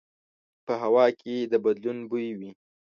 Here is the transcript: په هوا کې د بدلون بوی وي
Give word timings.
په 0.65 0.73
هوا 0.83 1.05
کې 1.21 1.35
د 1.51 1.53
بدلون 1.65 1.97
بوی 2.09 2.29
وي 2.39 2.51